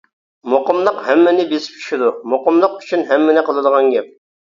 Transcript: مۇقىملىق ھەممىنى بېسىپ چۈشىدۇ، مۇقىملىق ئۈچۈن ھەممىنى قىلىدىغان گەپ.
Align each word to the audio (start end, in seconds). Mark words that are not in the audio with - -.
مۇقىملىق 0.53 0.97
ھەممىنى 1.09 1.45
بېسىپ 1.53 1.77
چۈشىدۇ، 1.83 2.09
مۇقىملىق 2.35 2.83
ئۈچۈن 2.83 3.09
ھەممىنى 3.15 3.49
قىلىدىغان 3.53 3.97
گەپ. 3.99 4.15